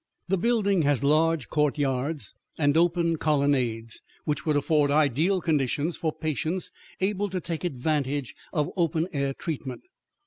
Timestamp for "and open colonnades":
2.57-4.01